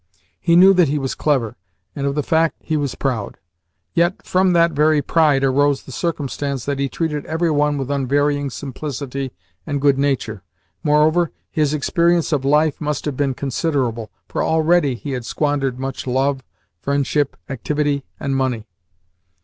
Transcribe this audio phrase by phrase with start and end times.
[0.39, 1.57] He knew that he was clever,
[1.95, 3.37] and of the fact he was proud;
[3.93, 8.49] yet from that very pride arose the circumstance that he treated every one with unvarying
[8.49, 9.31] simplicity
[9.63, 10.41] and good nature.
[10.81, 16.07] Moreover, his experience of life must have been considerable, for already he had squandered much
[16.07, 16.43] love,
[16.81, 18.65] friendship, activity, and money.